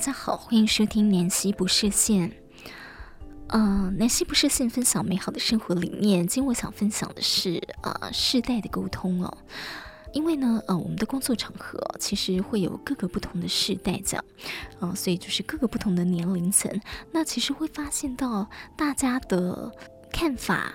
[0.00, 2.32] 大家好，欢迎收听南希不设限。
[3.48, 6.26] 呃，南希不设限分享美好的生活理念。
[6.26, 9.36] 今天我想分享的是呃世代的沟通哦，
[10.14, 14.24] 因为呢，呃，我们的工作场合其实会有各个不同的世代这样，
[14.78, 16.80] 呃，所以就是各个不同的年龄层，
[17.12, 18.48] 那其实会发现到
[18.78, 19.70] 大家的
[20.10, 20.72] 看法。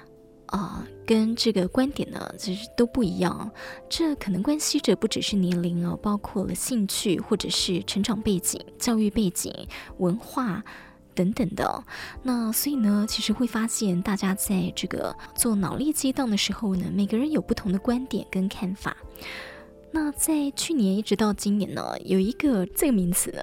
[0.55, 3.52] 啊、跟这个观点呢，其实都不一样。
[3.90, 9.54] 这可能关系着不只是年龄哦，包括了兴趣，或者是成长背景、教育背景、
[9.98, 10.63] 文化
[11.13, 11.84] 等等的。
[12.23, 18.96] 那所以呢，其实会发现大家在这个做脑力激荡的时候呢，每个人有不同的观点跟看法。
[19.91, 23.41] 那在去年一直到今年呢，有一个这个名词呢，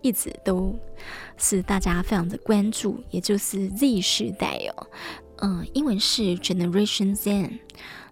[0.00, 0.72] 一直都
[1.36, 4.86] 是大家非常的关注，也就是 Z 时代哦。
[5.40, 7.60] 嗯，英文是 Generation Z。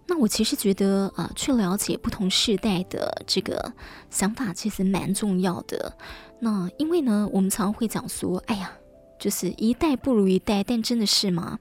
[0.07, 3.73] 那我其实觉得，呃，去了解不同世代的这个
[4.09, 5.95] 想法，其实蛮重要的。
[6.39, 8.71] 那因为呢，我们常常会讲说，哎呀，
[9.19, 11.59] 就是一代不如一代，但真的是吗？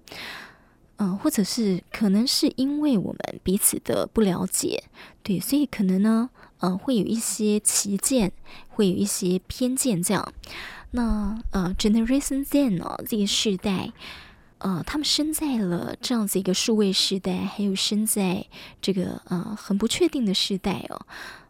[0.96, 4.84] 嗯、或者是可能是因为我们彼此的不了解，
[5.22, 6.30] 对，所以可能呢，
[6.61, 8.33] 呃，会有一些歧见，
[8.70, 10.33] 会有一些偏见这样。
[10.92, 13.92] 那呃，Generation Z 呢，这个世代。
[14.59, 18.45] 呃，他们生在了这样子一个数位时代，还有生在
[18.83, 21.06] 这个呃很不确定的时代哦。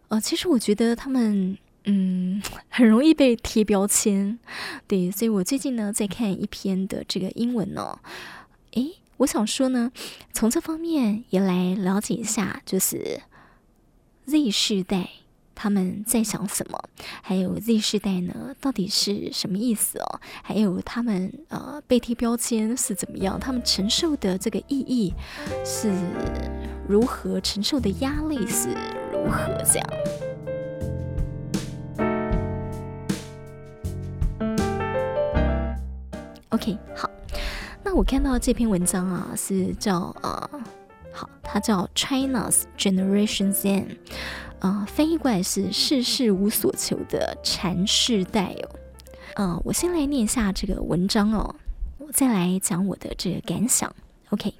[0.08, 4.38] 呃，其实我觉得他们嗯 很容易被贴标签，
[4.86, 7.98] 对，所以我最近呢在看一篇的这个英文哦，
[8.72, 9.90] 诶，我想说呢，
[10.32, 13.22] 从这方面也来了解一下，就是
[14.26, 15.08] Z 世代。
[15.60, 16.80] 他们在想什么？
[17.20, 18.54] 还有 Z 世代呢？
[18.60, 20.20] 到底是什么意思哦？
[20.40, 23.40] 还有他们呃被贴标签是怎么样？
[23.40, 25.12] 他们承受的这个意义
[25.64, 25.92] 是
[26.86, 27.40] 如何？
[27.40, 28.68] 承受的压力是
[29.12, 29.60] 如何？
[29.64, 29.88] 这样。
[36.50, 37.10] OK，好，
[37.82, 40.50] 那我看到这篇文章啊，是叫呃，
[41.12, 43.98] 好，它叫 China's Generation Z。
[44.59, 48.79] 啊、呃，翻译过来是“事事无所求”的禅世代哦。
[49.35, 51.55] 嗯、呃，我先来念一下这个文章哦，
[51.97, 53.93] 我再来讲我的这个感想。
[54.29, 54.53] OK，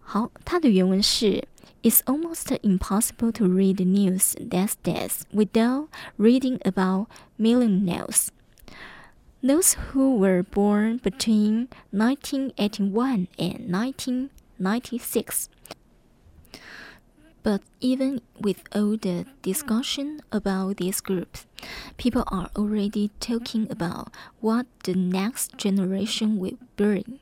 [0.00, 1.44] 好，它的原文是：“
[1.82, 5.88] It's almost impossible to read the news these days without
[6.18, 7.06] reading about
[7.38, 8.28] millennials,
[9.42, 15.46] those who were born between 1981 and 1996。”
[17.45, 21.45] but even with all the discussion about these groups,
[21.95, 24.11] people are already talking about
[24.41, 27.19] what the next generation will bring.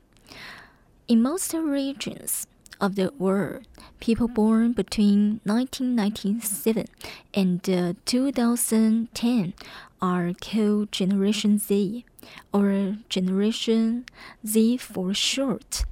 [1.08, 2.46] In most regions
[2.80, 3.66] of the world,
[4.00, 6.86] people born between 1997
[7.34, 9.52] and uh, 2010
[10.00, 12.06] are called Generation Z,
[12.50, 14.06] or Generation
[14.46, 15.84] Z for short.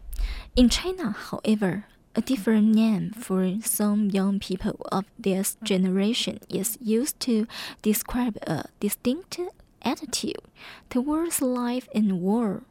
[0.56, 1.84] In China, however,
[2.14, 7.46] a different name for some young people of this generation is used to
[7.80, 9.40] describe a distinct
[9.80, 10.42] attitude
[10.90, 12.62] towards life and war.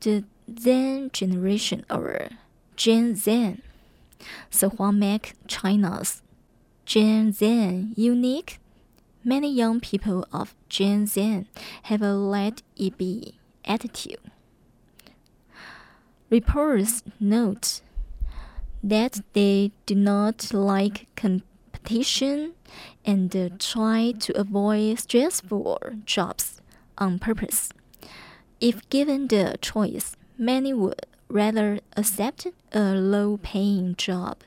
[0.00, 0.24] The
[0.58, 2.28] Zen generation, or
[2.76, 3.56] Gen Z.
[4.50, 6.22] So what makes China's
[6.84, 8.58] Gen Z unique?
[9.24, 11.46] Many young people of Gen Z
[11.84, 14.18] have a let it be attitude.
[16.28, 17.80] Reports note
[18.84, 22.52] that they do not like competition
[23.04, 26.60] and uh, try to avoid stressful jobs
[26.98, 27.70] on purpose.
[28.60, 34.38] If given the choice, many would rather accept a low paying job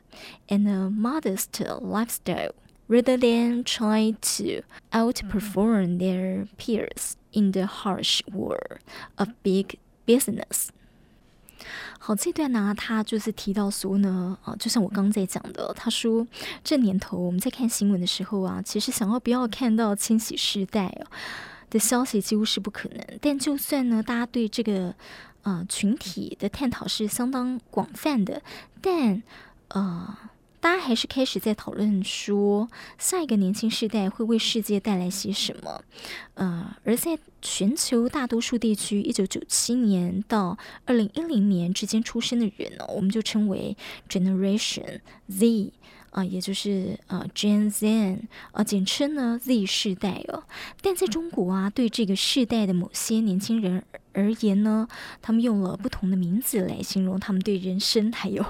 [0.48, 2.52] and a modest lifestyle
[2.88, 4.62] rather than try to
[4.94, 8.80] outperform their peers in the harsh world
[9.18, 10.72] of big business.
[12.00, 16.28] 好，这段呢，他就是提到说呢，啊，就像我刚刚在讲的，他说
[16.64, 21.08] 这年头我们在看新闻的时候啊，其实想要不要看到千禧世代哦
[21.70, 23.06] 的消息几乎是不可能。
[23.22, 24.94] 但就算呢，大家对这个
[25.44, 28.42] 呃群体的探讨是相当广泛的，
[28.82, 29.22] 但
[29.70, 30.18] 呃。
[30.68, 35.82] 大家还是开始在讨论说，下一个年轻世代会为世界带来些什么？
[36.34, 43.78] 呃，而在全球大多数地区，一九九七年到二零一零年之间出生的人呢，我们就称为
[44.10, 45.00] Generation
[45.30, 45.72] Z。
[46.18, 48.18] 啊，也就是呃，Gen Z，
[48.52, 50.44] 呃，简称呢 Z 世代哦。
[50.82, 53.84] 但在中国啊，对这个世代的某些年轻人
[54.14, 54.88] 而言呢，
[55.22, 58.44] 他们用了不同的名字来形容他们对人生还有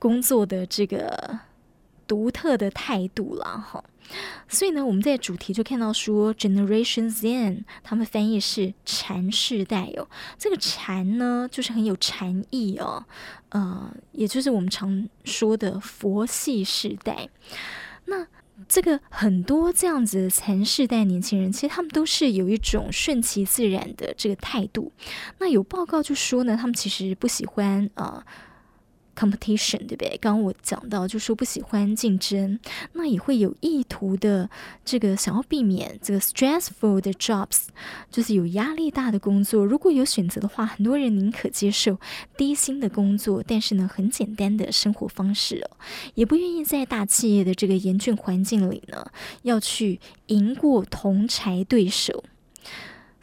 [0.00, 1.38] 工作的这个
[2.08, 3.84] 独特的态度了哈。
[4.48, 10.08] 所以呢，我们在主题就看到说，Generation Z，他们翻译是禅世代哦。
[10.38, 13.04] 这个禅呢，就是很有禅意哦，
[13.50, 17.28] 呃，也就是我们常说的佛系世代。
[18.06, 18.26] 那
[18.66, 24.90] 这个很多这样子的禅世代年轻人，其实他们都是有一种顺其自然的这个态度。
[25.38, 28.24] 那有报告就说呢，他们其实不喜欢啊。
[28.24, 28.26] 呃
[29.18, 30.16] competition 对不对？
[30.20, 32.58] 刚刚我讲到，就说不喜欢竞争，
[32.92, 34.48] 那也会有意图的
[34.84, 37.66] 这个想要避免这个 stressful 的 jobs，
[38.10, 39.64] 就是有压力大的工作。
[39.64, 41.98] 如果有选择的话，很多人宁可接受
[42.36, 45.76] 低薪的工作，但是呢，很简单的生活方式哦，
[46.14, 49.10] 也不愿意在大企业的这个严峻环境里呢，
[49.42, 52.24] 要去赢过同侪对手。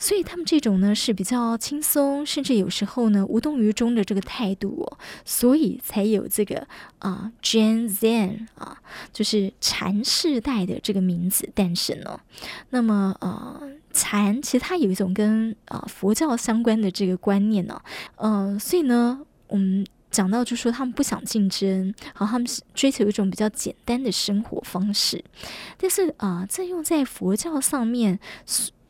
[0.05, 6.59] 所以他们这种呢是比较轻松，甚至有时候呢无动于衷的这个态度哦，所以才有这个
[6.99, 8.77] 啊、呃、Gen Z 啊，
[9.11, 12.21] 就是禅世代的这个名字诞生了。
[12.69, 13.59] 那么呃，
[13.91, 17.81] 禅其实它有一种跟啊、佛教相关的这个观念呢、
[18.17, 25.25] 嗯、所以呢我们讲到就说他们不想竞争，好，他们追求一种比较简单的生活方式，
[25.79, 28.19] 但是啊，这、用在佛教上面。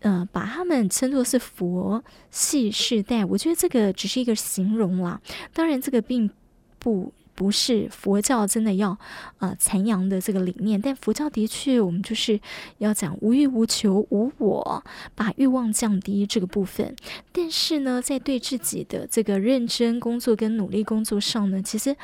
[0.05, 5.19] 呃，把他们称作是佛系世代，我觉得这个只是一个形容啦。
[5.51, 6.29] 当然，这个并
[6.77, 8.95] 不不是佛教真的要
[9.39, 10.79] 呃残阳的这个理念。
[10.79, 12.39] 但佛教的确，我们就是
[12.77, 14.83] 要讲无欲无求、无我，
[15.15, 16.95] 把欲望降低这个部分。
[17.31, 21.95] 但是呢，在对自己的这个认真工作跟努力工作上呢，其实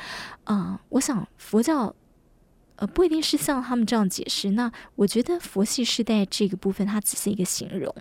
[0.42, 1.94] 啊、我想佛教。
[2.82, 4.50] 呃，不一定是像他们这样解释。
[4.50, 7.94] 那我觉得佛系世代这个部分，它只是一个形容。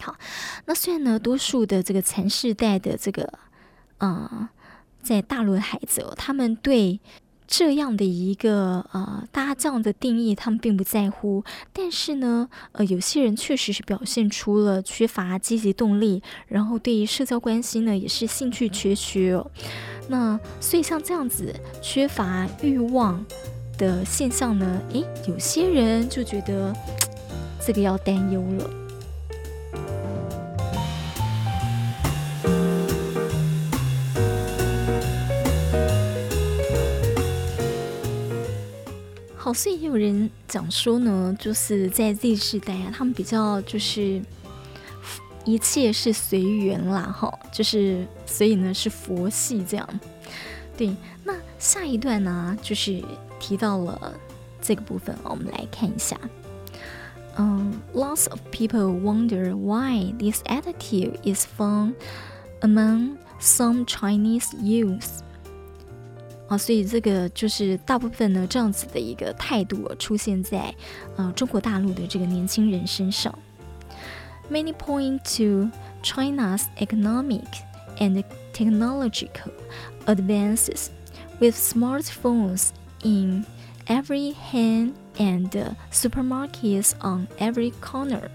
[0.00, 0.16] 好，
[0.64, 3.32] 那虽然呢，多数的这个禅世代的这个，
[3.98, 4.48] 呃，
[5.00, 6.98] 在大陆的孩子哦，他们对
[7.46, 11.44] 这样的一个呃，大家这样的定义，他们并不在乎。
[11.72, 19.48] 但是呢，呃，有些人确实是表现出了缺乏积极动力，然后对于社交关系呢，也是兴趣缺缺哦。
[20.08, 23.24] 那所以像这样子缺乏欲望。
[23.78, 24.80] 的现象呢？
[24.92, 26.72] 诶，有些人就觉得
[27.64, 28.70] 这个要担忧了。
[39.36, 44.22] 好，所以也有人讲说呢，就是在 Z 世代啊，他们比较就是
[45.44, 50.00] 一切是随缘啦，哈，就是所以呢是佛系这样。
[50.76, 50.94] 对，
[51.24, 53.02] 那下一段呢就是。
[53.41, 54.13] 提到了
[54.61, 56.17] 这个部分，我们来看一下。
[57.37, 61.93] 嗯，lots of people wonder why this attitude is found
[62.61, 65.19] among some Chinese youth。
[66.47, 70.73] 啊，所以这个就是大部分呢这样子的一个态度出现在
[71.17, 73.37] 呃中国大陆的这个年轻人身上。
[74.49, 75.69] Many point to
[76.01, 77.45] China's economic
[77.99, 79.51] and technological
[80.05, 80.87] advances
[81.39, 82.69] with smartphones.
[83.02, 83.46] in
[83.86, 85.50] every hand and
[85.90, 88.30] supermarkets on every corner.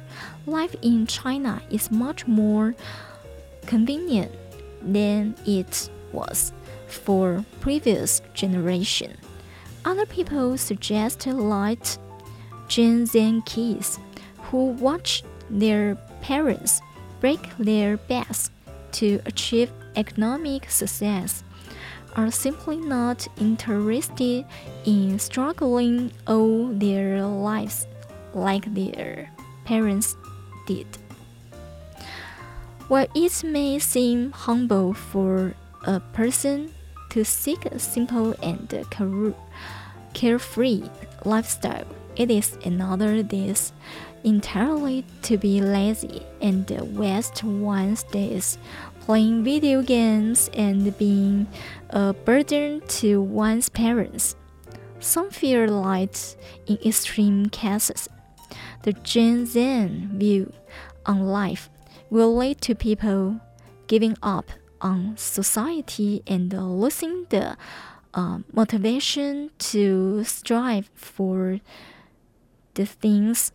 [0.46, 2.76] Life in China is much more
[3.66, 4.32] convenient
[4.82, 6.52] than it was
[6.88, 9.18] for previous generation.
[9.86, 11.86] Other people suggest like
[12.68, 14.00] Gen Z kids
[14.44, 16.82] who watch their parents
[17.20, 18.50] break their backs
[18.94, 21.44] to achieve economic success
[22.18, 24.44] are simply not interested
[24.86, 27.88] in struggling all their lives
[28.34, 29.30] like their
[29.64, 30.18] parents
[30.66, 30.88] did.
[32.88, 35.54] While it may seem humble for
[35.86, 36.74] a person
[37.10, 38.68] to seek a simple and
[40.14, 40.84] carefree
[41.24, 43.74] lifestyle, it is another this
[44.24, 48.58] entirely to be lazy and waste one's days
[49.08, 51.48] playing video games and being
[51.92, 54.36] a burden to one's parents.
[55.00, 56.14] Some feel like,
[56.66, 58.10] in extreme cases,
[58.84, 60.52] the Gen Z view
[61.06, 61.70] on life
[62.10, 63.40] will lead to people
[63.88, 67.56] giving up on society and losing the
[68.14, 71.62] uh, motivation to strive for
[72.74, 73.54] the things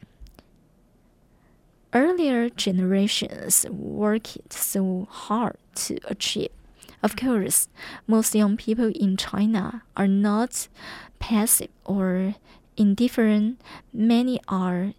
[1.94, 6.50] earlier generations worked so hard to achieve.
[7.02, 7.68] Of course,
[8.06, 10.68] most young people in China are not
[11.18, 12.36] passive or
[12.76, 13.60] indifferent.
[13.92, 14.94] Many are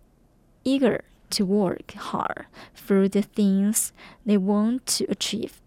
[0.63, 3.93] eager to work hard for the things
[4.25, 5.61] they want to achieve.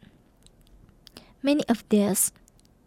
[1.43, 2.33] Many of these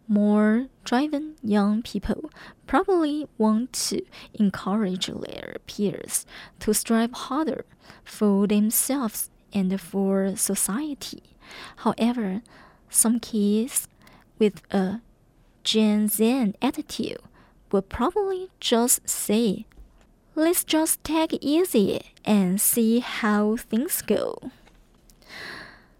[0.09, 2.29] more driven young people
[2.67, 4.01] probably want to
[4.35, 6.25] encourage their peers
[6.59, 7.65] to strive harder
[8.03, 11.23] for themselves and for society.
[11.77, 12.41] However,
[12.89, 13.87] some kids
[14.37, 15.01] with a
[15.63, 17.17] Gen Z attitude
[17.71, 19.65] will probably just say,
[20.37, 24.51] Let's just take it easy and see how things go.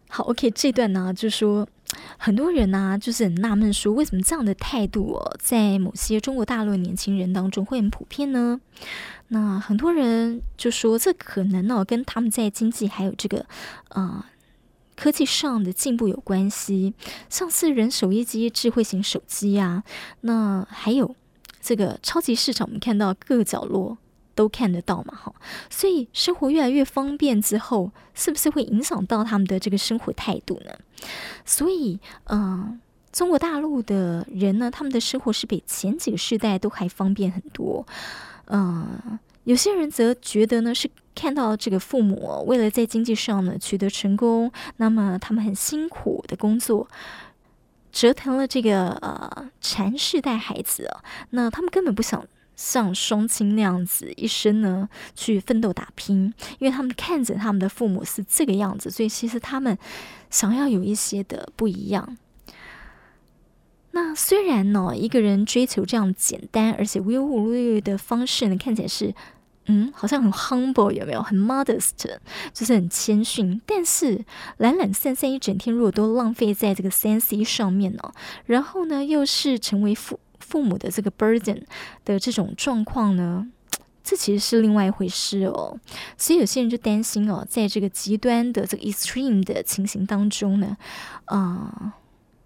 [0.10, 1.68] 好，OK，这段呢，就是说
[2.18, 8.61] 很多人呢、就是很纳闷，说为什么这样的态度哦，在某些中国大陆年轻人当中会很普遍呢？
[9.28, 13.47] 那很多人就说，这可能呢、哦，跟他们在经济还有这个、
[13.88, 14.25] 呃、
[14.97, 16.94] 科技上的进步有关系，
[17.28, 19.85] 像是人手一机智慧型手机啊，
[20.23, 21.14] 那还有
[21.61, 23.99] 这个超级市场，我们看到各个角落。
[24.35, 25.35] 都看得到嘛，哈，
[25.69, 30.73] 所以生活越来越方便之后，是不是会影响到他们的这个生活态度呢？
[31.45, 32.81] 所以，嗯、
[33.13, 37.87] 中国大陆的人呢，他们的生活是比前几个世代都还方便很多。
[38.47, 46.89] 嗯、有些人则觉得呢，是看到这个父母为了在经济上呢取得成功，那么他们很辛苦的工作，
[47.93, 52.27] 折腾了这个呃蚕世代孩子啊，那他们根本不想。
[52.62, 54.87] 像双亲那样子一生呢
[55.17, 59.79] 去奋斗打拼，因为他们看着他们的父母是这个样子，所以其实他们
[60.29, 62.19] 想要有一些的不一样。
[63.93, 69.14] 那虽然呢，一个人追求这样简单而且无忧无虑的方式呢，看起来是
[69.64, 71.23] 嗯，好像很 humble，有没有？
[71.23, 71.93] 很 modest，
[72.52, 73.59] 就是很谦逊。
[73.64, 74.23] 但是
[74.59, 78.12] 懒懒散散一整天，如果都浪费在这个三 C 上面呢，
[78.45, 80.21] 然后呢，又是成为父。
[80.50, 81.62] 父母的这个 burden
[82.04, 83.47] 的这种状况呢，
[84.02, 85.78] 这其实是另外一回事哦。
[86.19, 90.76] 所以有些人就担心哦，在这个极端的这个 extreme 的情形当中呢，
[91.26, 91.92] 啊、呃、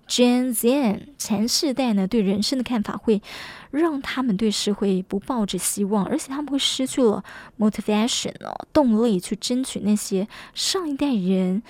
[0.07, 3.23] Gen Z 前世代呢对人生的看法会
[3.71, 7.25] 让他们对社会不抱着希望，而且他们会失去了
[7.59, 11.63] motivation 哦，动力去争取那些上一代人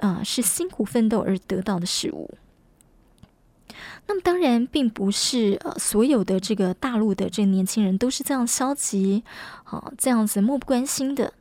[0.00, 2.30] 啊、是辛苦奋斗而得到的事物。
[4.10, 9.22] 那么当然，并不是呃所有的这个大陆的这年轻人都是这样消极，
[9.64, 11.34] 啊，这样子漠不关心的。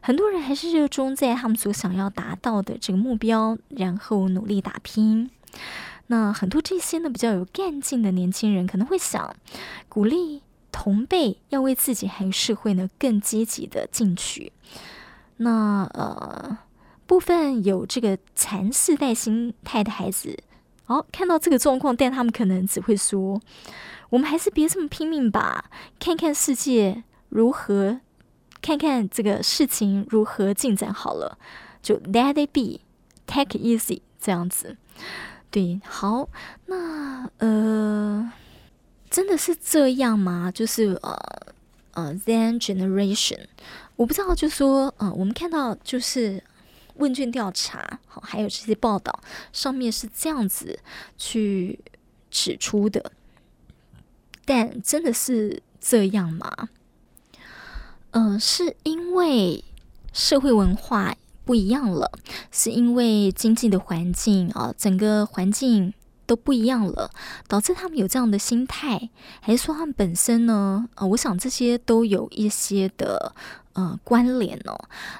[0.00, 5.30] 很多人还是热衷在他们所想要达到的这个目标，然后努力打拼。
[6.08, 9.36] 那很多这些呢比较有干劲的年轻人可能会想，
[9.88, 14.52] 鼓励同辈要为自己还有社会呢更积极的进取。
[15.36, 16.58] 那呃
[17.06, 20.36] 部分有这个残世代心态的孩子。
[20.90, 23.40] 好、看到这个状况，但他们可能只会说
[24.10, 25.70] ：“我们还是别这么拼命吧，
[26.00, 28.00] 看看世界如何，
[28.60, 31.38] 看看这个事情如何进展好了，
[31.80, 34.76] 就 let it be，take easy 这样子。”
[35.52, 36.28] 对，好，
[36.66, 38.32] 那呃，
[39.08, 40.50] 真的是这样吗？
[40.50, 41.16] 就是呃
[41.92, 43.46] 呃，Zen generation，
[43.94, 46.42] 我不知道，就说呃，我们看到就是。
[47.00, 49.20] 问卷调查，好，还有这些报道
[49.52, 50.78] 上面是这样子
[51.18, 51.80] 去
[52.30, 53.10] 指出的，
[54.44, 56.68] 但真的是这样吗？
[58.12, 59.64] 嗯、是因为
[60.12, 62.12] 社会文化不一样了，
[62.52, 65.94] 是因为经济的环境啊，整个环境
[66.30, 67.10] 都不一样了，
[67.48, 69.10] 导致他们有这样的心态，
[69.40, 70.88] 还是说他们本身呢？
[70.94, 73.34] 啊，我想这些都有一些的。
[73.72, 74.76] 呃，关联哦。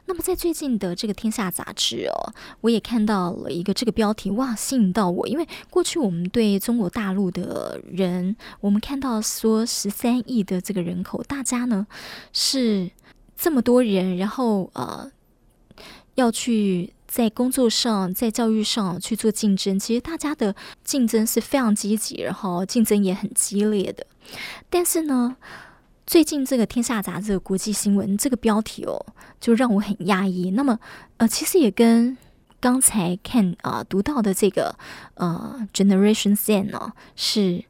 [0.06, 5.28] 那么在最近的这个《天下》杂志哦，我也看到了一个这个标题，哇，吸引到我。
[5.28, 11.86] 因为过去我们对中国大陆的人，我们看到说十三亿的这个人口，大家呢
[12.32, 12.90] 是
[13.36, 15.08] 这么多人，然后呃
[16.16, 24.06] 要去在工作上、在教育上去做竞争，其实大家的竞争是非常积极，然后竞争也很激烈的。
[24.70, 25.34] 但是呢，
[26.06, 29.04] 最近这个《天下》杂志的国际新闻这个标题哦，
[29.40, 30.52] 就让我很压抑。
[30.52, 30.78] 那么，
[31.16, 32.16] 呃，其实也跟
[32.60, 34.76] 刚才看啊、读到的这个
[35.14, 37.64] 呃 Generation Z 呢是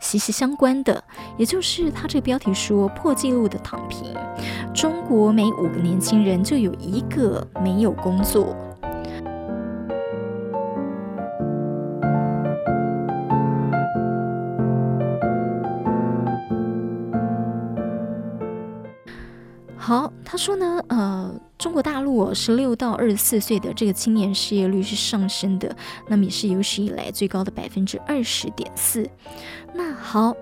[0.00, 1.02] 息息相关的。
[1.36, 4.14] 也就是他这个标题说破纪录的躺平，
[4.74, 8.56] 中国每五个年轻人就有一个没有工作。
[19.76, 25.76] 好，他说呢，呃，中国大陆十六到二十四岁的这个青年失业率是上升的，
[26.08, 29.06] 那么也是有史以来最高的百分之二十点四。
[29.74, 30.34] 那好，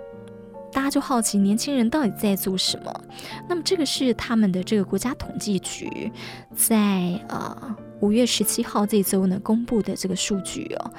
[0.72, 3.04] 大家就好奇年轻人到底在做什么？
[3.48, 6.12] 那么这个是他们的这个国家统计局
[6.54, 10.92] 在呃五月十七号这周呢公布的这个数据哦。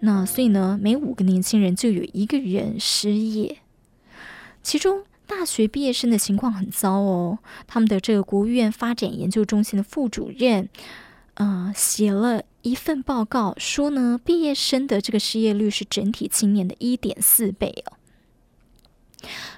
[0.00, 3.56] 那所以呢，每五个年轻人就有一个人失业。
[4.62, 5.02] 其中
[5.38, 10.68] 大学毕业生的情况很糟哦，他们的这个国务院发展研究中心的副主任，
[11.34, 17.96] 呃，写了一份报告，说呢，毕业生的这个失业率是整体青年的一点四倍哦。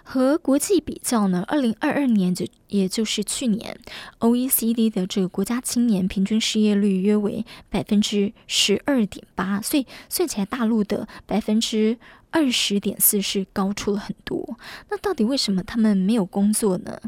[0.03, 3.79] 和国际比较呢，二零二二年就也就是去年
[4.21, 11.99] ，OECD 的这个国家青年平均失业率约为百分之十二点八，所以算起来大陆的百分之
[12.31, 14.57] 二十点四是高出了很多。
[14.91, 17.01] 那到底为什么他们没有工作呢？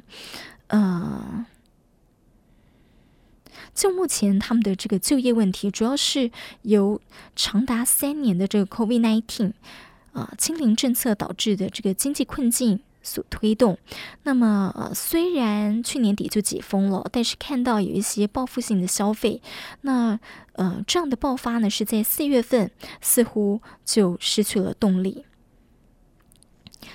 [0.68, 1.46] 呃，
[3.74, 6.30] 就目前他们的这个就业问题，主要是
[6.62, 7.00] 由
[7.34, 9.52] 长达三年的这个 COVID-19。
[10.16, 13.76] 啊，清零政策导致的这个经济困境所推动。
[14.22, 19.42] 那么，呃，虽然去年底就解封了，但是看到有一些报复性的消费，
[19.82, 20.18] 那
[20.54, 22.70] 呃，这样的爆发呢，是在四月份
[23.02, 25.26] 似乎就失去了动力。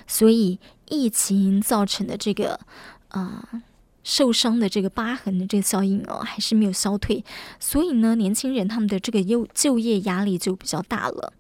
[0.08, 0.60] 所以，
[0.90, 2.60] 疫情造成的这个
[3.10, 3.62] 啊、呃、
[4.04, 7.24] 受伤的这个疤痕的这个效应哦，还是没有消退。
[7.60, 11.34] 所以呢，年轻人他们的这个优就业压力就比较大了。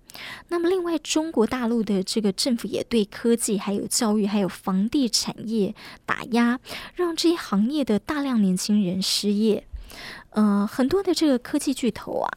[0.50, 5.74] 那么，另外，中国大陆的这个政府也对科技、还有教育、还有房地产业
[6.06, 6.60] 打压，
[6.96, 9.65] 让这些行业的大量年轻人失业。
[10.32, 12.30] 呃，很多的这个科技巨头啊，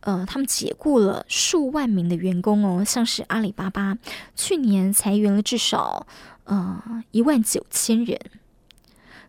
[0.00, 3.96] 呃，他们解雇了数万名的员工哦，像是阿里巴巴，
[4.36, 6.06] 去年裁员了至少
[6.44, 8.20] 呃一万九千人。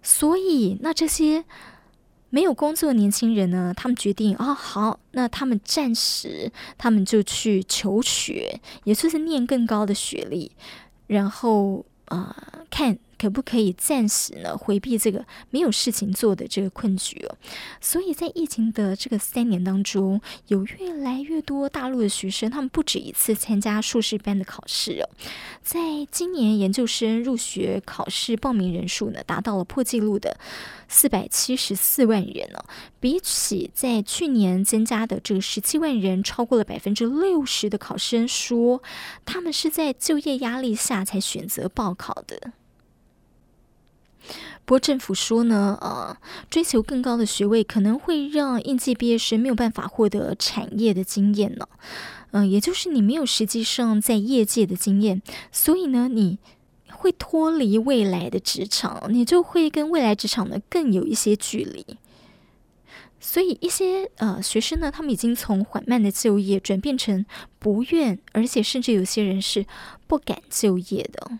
[0.01, 1.45] 所以，那这些。
[2.33, 10.49] 没有工作的年轻人呢，他们决定啊、哦，好，那他们暂时，他们就去求学，也就是念更高的学历，
[11.07, 12.97] 然后啊、呃，看。
[13.21, 17.37] 可不可以暂时呢回避这个没有事情做的这个困局哦？
[17.79, 25.05] 所以在疫情的这个三年当中，有越来越多大陆的学生，他们不止一次参加硕士班的考试哦。
[25.61, 30.39] 在今年研究生入学考试报名人数呢，达到了破纪录的
[30.87, 32.65] 四百七十四万人哦，
[32.99, 38.81] 比起在去年增加的这个十七万人，超过了百分之六十的考生说，
[39.25, 42.53] 他们是在就业压力下才选择报考的。
[44.65, 46.15] 不过政府说呢，呃，
[46.49, 51.67] 追求更高的学位可能会让应届毕业生没有办法获得产业的经验呢，
[52.31, 56.39] 嗯、也就是你没有实际上在业界的经验，所以呢，你
[56.89, 61.97] 会脱离未来的职场，你就会跟未来职场呢更有一些距离。
[63.19, 67.25] 所以一些呃学生呢，他们已经从缓慢的就业转变成
[67.59, 69.65] 不愿，而且甚至有些人是
[70.07, 71.39] 不敢就业的。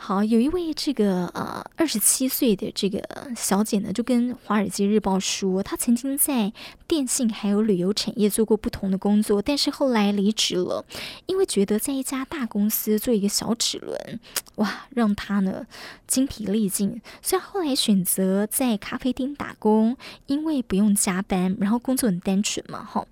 [0.00, 3.02] 好，有一位这个呃二十七岁的这个
[3.36, 6.52] 小姐呢，就跟《华尔街日报》说，她曾经在
[6.86, 10.86] 电信还有旅游产业做过不同的工作，但是后来离职了，
[11.26, 14.20] 因为觉得在一家大公司做一个小齿轮，
[14.54, 15.66] 哇，让她呢
[16.06, 23.04] 精疲力尽，虽然后来选择在咖啡厅打工，因为不用加班，然后工作很单纯嘛，哈。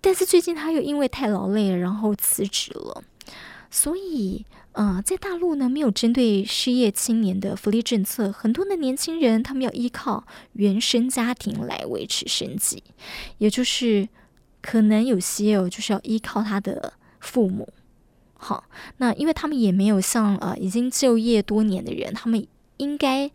[0.00, 3.04] 但是最近她又因为太劳累了，然后辞职了，
[3.70, 4.46] 所以。
[4.76, 12.82] 啊、在大陆呢，没有针对失业青年的福利政策，很多的年轻人他们要依靠原生家庭来维持生计，
[13.38, 14.06] 也就是
[14.60, 17.66] 可能有些哦，就是要依靠他的父母。
[18.34, 18.64] 好，
[18.98, 23.30] 那因为他们也没有像呃已经就业多年的人，他们应该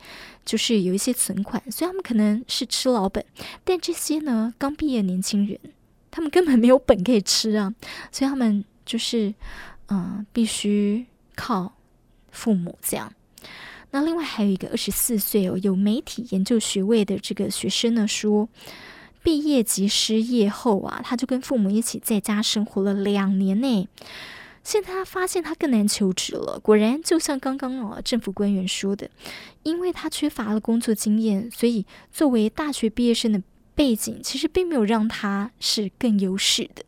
[0.45, 3.25] 就是有一些存款，所以他们可能是吃老本。
[3.63, 5.59] 但这些呢，刚毕业年轻人，
[6.11, 7.73] 他们根本没有本可以吃啊，
[8.11, 9.33] 所以他们就是
[9.87, 11.07] 嗯、必须。
[11.41, 11.73] 靠
[12.29, 13.11] 父母这样，
[13.89, 18.47] 那另外还有一个二十四岁哦，有媒体研究学位的这个学生呢，说
[19.23, 23.87] 毕业及失业后啊，他就跟父母一起在家生活了两年内，
[24.63, 26.59] 现在他发现他更难求职了。
[26.59, 29.09] 果然，就像刚刚哦政府官员说的，
[29.63, 33.41] 因为他缺乏了工作经验，所以作为大学毕业生的
[33.73, 36.83] 背景，其实并没有让他是更优势的。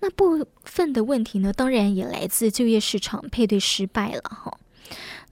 [0.00, 4.58] 那部分的问题呢，当然也来自就业市场配对失败了哈。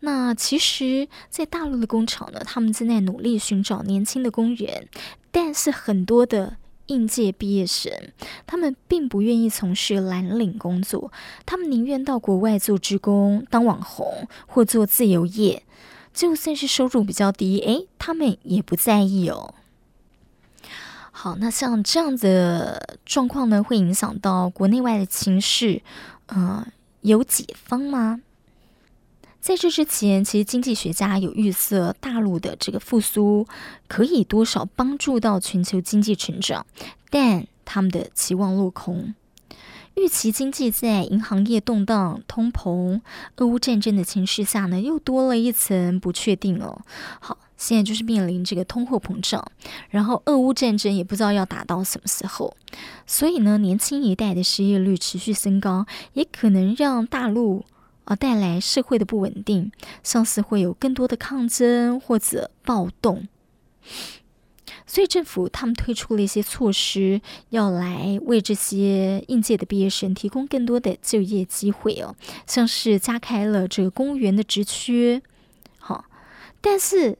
[0.00, 4.88] 那其实，在大陆的工厂呢，他们正在努力寻找年轻的工人，
[5.32, 7.92] 但是很多的应届毕业生，
[8.46, 11.10] 他们并不愿意从事蓝领工作，
[11.44, 15.64] 他们宁愿到国外做职工、当网红或做自由业，
[16.14, 19.54] 就算是收入比较低，诶，他们也不在意哦。
[21.20, 25.82] 好，那像这样的状况呢，会影响到国内外的情势，
[26.26, 26.64] 呃，
[27.00, 28.20] 有解方吗？
[29.40, 33.44] 在这之前，其实经济学家有预测，大陆的这个复苏
[33.88, 36.64] 可以多少帮助到全球经济成长，
[37.10, 39.12] 但他们的期望落空。
[39.96, 43.00] 预期经济在银行业动荡、通膨、
[43.38, 46.80] 俄乌战争的情势下呢，又多了一层不确定哦。
[47.18, 49.44] 好，现在就是面临这个通货膨胀，
[49.90, 52.56] 然后俄乌战争也不知道要打到什么时候，
[53.04, 57.64] 所以呢，年轻一代的失业率持续升高，也可能让大陆
[58.04, 63.26] 啊带来社会的不稳定，像是会有更多的抗争或者暴动。
[64.86, 72.14] 所以政府他们推出了一些措施，要来为这些应届的毕业生提供更多的就业机会哦，
[72.46, 75.20] 像是加开了这个公务员的职缺，
[75.78, 76.06] 好，
[76.62, 77.18] 但是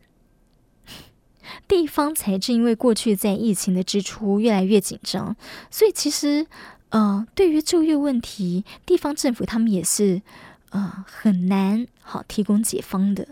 [1.66, 5.37] 地方财政因为过去在疫情的支出越来越紧张，
[5.70, 6.46] 所以其实
[6.90, 10.22] 呃，对于就业问题，地方政府他们也是
[10.70, 13.28] 呃很难好提供解方的，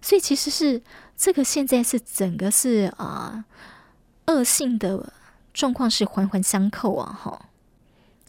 [0.00, 0.82] 所以其实是
[1.16, 3.32] 这个现在是整个是啊。
[3.32, 3.44] 呃
[4.26, 5.12] 恶性的
[5.52, 7.50] 状况是环环相扣啊，哈，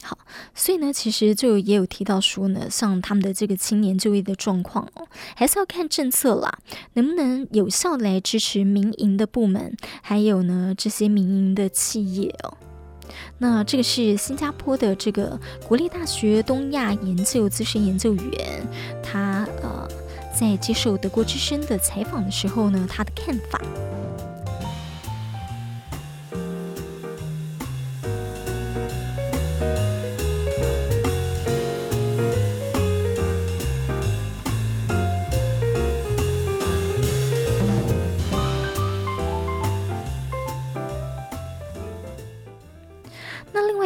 [0.07, 0.19] 好，
[0.53, 6.59] 所以呢，其实就也有提到说呢，像他们的这个青年就业的状况哦，还是要看政策啦，
[6.93, 12.55] 能不能有效来支持民营的部门，还有呢这些民营的企业哦。
[13.39, 18.67] 那这个是新加坡的这个国立大学东亚研究资深研究员，
[19.01, 19.87] 他呃
[20.39, 23.59] 在接受德国之声的采访的时候呢，他的看法。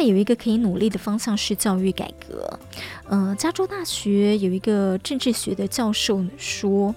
[0.02, 2.58] 有一个可以努力的方向是教育改革。
[3.08, 6.94] 呃，加州大学有一个政治学的教授说，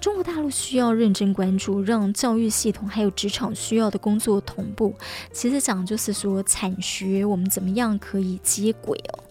[0.00, 4.94] 中国大陆需要认真关注，让教育系统还有职场需要的工作同步。
[5.32, 9.24] 其实讲就是说，产学我们怎么样可以接轨哦。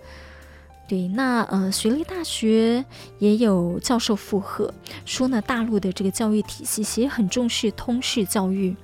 [0.94, 2.86] 对，那呃，学历大学
[3.18, 4.72] 也有教授附和
[5.06, 8.76] 说呢，大陆的这个教育体系其实很重视通识教育，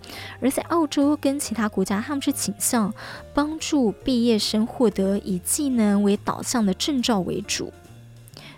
[0.41, 2.91] 而在澳洲跟其他国家，他们是倾向
[3.31, 7.71] 帮助毕业生获得以技能为导向的证照为主。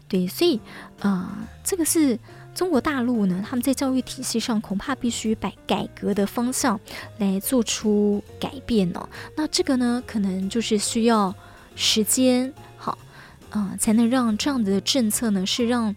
[0.07, 0.57] 对，所以、
[1.01, 1.29] 呃，
[1.61, 2.17] 这个是
[2.55, 6.79] 中国大陆呢，他们在教育体系上恐怕必须摆改革的方向
[7.17, 9.09] 来做出改变哦。
[9.35, 11.35] 那这个呢，可能就是需要
[11.75, 12.53] 时间。
[13.51, 15.95] 啊、呃，才能让这样的政策呢，是让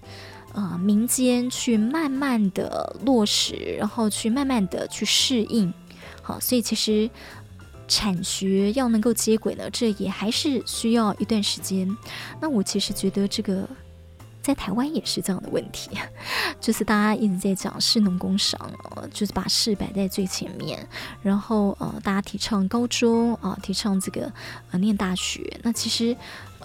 [0.52, 5.72] 呃民间去慢慢的落实，然后去慢慢的去适应。
[6.22, 7.10] 好，所以其实
[7.88, 11.88] 产学要能够接轨呢，这也还是需要一段时间。
[12.40, 13.66] 那我其实觉得这个。
[14.44, 15.96] 在台湾也是这样的问题，
[16.60, 18.60] 就是大家一直在讲士农工商，
[18.94, 20.86] 呃，就是把士摆在最前面，
[21.22, 24.30] 然后呃，大家提倡高中啊、提倡这个
[24.70, 25.58] 呃念大学。
[25.62, 26.14] 那其实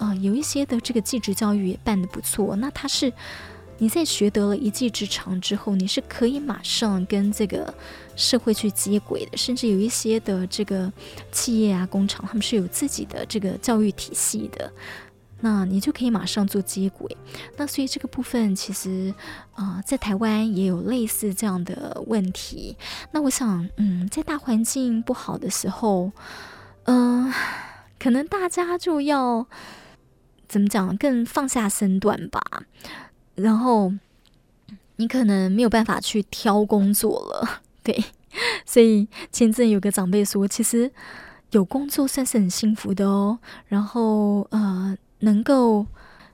[0.00, 2.56] 呃有一些的这个技职教育也办得不错。
[2.56, 3.12] 那它是
[3.78, 7.72] 你在学得了一技之长之后，你是可以马上跟这个
[8.16, 9.36] 社会去接轨的。
[9.36, 10.92] 甚至有一些的这个
[11.30, 14.72] 企业啊、工厂，他们是有自己的这个教育体系的。
[15.42, 17.16] 那你就可以马上做接轨，
[17.56, 19.14] 那所以这个部分其实
[19.54, 22.76] 啊、在台湾也有类似这样的问题。
[23.12, 26.12] 那我想，嗯，在大环境不好的时候，
[26.84, 27.32] 嗯、
[27.98, 29.46] 可能大家就要
[30.50, 32.42] 怎么讲，更放下身段吧。
[33.36, 33.92] 然后
[34.96, 38.04] 你可能没有办法去挑工作了， 对。
[38.66, 40.92] 所以前阵有个长辈说，其实
[41.52, 43.38] 有工作算是很幸福的哦。
[43.68, 44.96] 然后呃。
[45.22, 45.86] 能够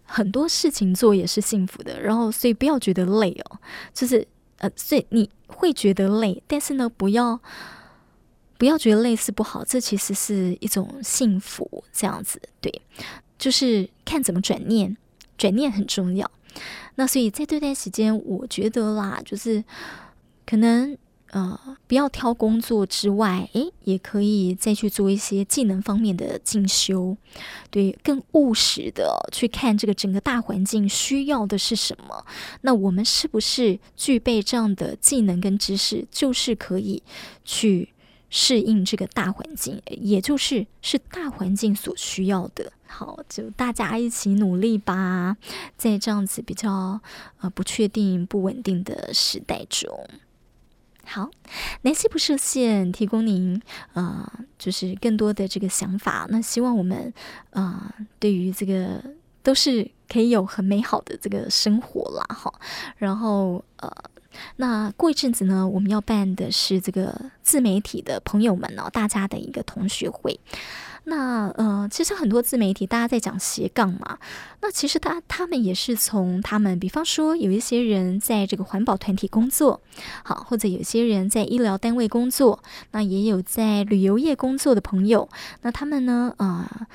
[0.05, 3.59] 很多事情做也是幸福的，然后所以不要觉得累哦，
[3.93, 4.25] 就是
[4.59, 7.41] 呃，所以你会觉得累，但是呢，不要
[8.57, 12.81] 不要觉得累是不好，这其实是一种幸福，这样子对，
[13.39, 14.97] 就是看怎么转念，
[15.37, 16.31] 转念很重要。
[16.97, 19.63] 那所以在这段时间，我觉得啦，就是
[20.45, 20.97] 可能。
[21.33, 27.17] 呃，不要挑工作之外，诶，也可以再去做一些技能方面的进修，
[27.69, 32.25] 对，更务实的去看这个整个大环境需要的是什么。
[32.63, 37.03] 那我们是不是具备这样的技能跟知识，就是可以
[37.45, 37.93] 去
[38.31, 42.73] 适应这个大环境，也就是是大环境所需要的。
[42.87, 45.37] 好，就大家一起努力吧，
[45.77, 47.01] 在这样子比较
[47.41, 50.09] 呃不确定、不稳定的时代中。
[51.05, 51.31] 好，
[51.83, 53.61] 南希不设限，提供您
[53.93, 56.27] 呃，就是更多的这个想法。
[56.31, 57.13] 那希望我们
[57.51, 59.03] 呃，对于这个
[59.43, 62.53] 都是可以有很美好的这个生活啦，哈。
[62.97, 63.89] 然后呃，
[64.57, 70.41] 那过一阵子呢，我们要办的是这个自媒体的朋友们哦，大家的一个同学会。
[71.09, 74.19] 那呃，其实很多自媒体大家在讲斜杠嘛，
[74.61, 79.81] 那其实他他们也是从他们，比方说有一些人在这个环保团体工作，
[80.25, 85.29] 好，或者有些人在医疗单位工作，那也有在旅游业工作的朋友，
[85.63, 86.87] 那他们呢，啊、呃，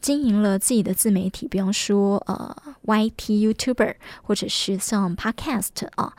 [0.00, 6.14] 经营了自己的自媒体，比方说呃，YT YouTuber，或者是像 Podcast 啊，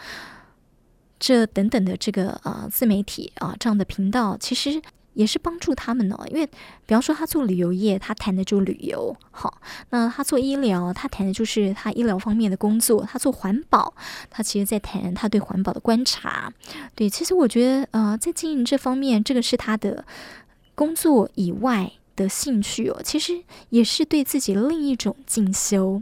[1.17, 4.82] 这等等的这个呃自媒体啊这样的频道，其实。
[5.13, 13.93] 也是帮助他们呢，因为比方说他做旅游业，他谈的就旅游，好，那他做医疗，他谈的就是他医疗方面的工作；他做环保，
[14.30, 16.54] 他其实在谈他对环保的观察。
[16.95, 20.06] 对，其实我觉得，呃，在经营这方面，这个是他的
[20.76, 26.02] 工作以外的兴趣哦，其实也是对自己另一种进修。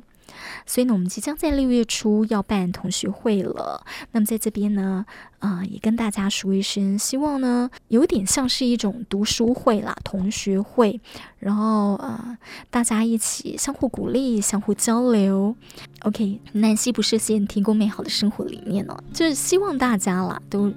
[0.67, 3.84] 所以呢，我们即将在六月初要办同学会了。
[4.12, 5.06] 那么在这边呢，
[5.39, 10.99] 啊、呃，也跟大家说一声，希望呢，有点像是一种读书会啦，同学会，
[11.39, 12.38] 然后啊、呃，
[12.69, 15.56] 大家一起相互鼓励、相互交流。
[16.01, 20.71] OK，南希不设限，提供美好的生活理念哦，就是希望大家啦，都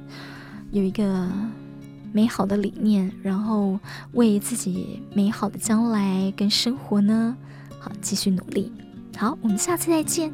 [0.70, 1.28] 有一个
[2.12, 3.78] 美好的理念，然后
[4.12, 7.36] 为自己美好的将来跟生活呢，
[7.80, 8.72] 好，继续努力。
[9.20, 10.32] 好，我们下次再见。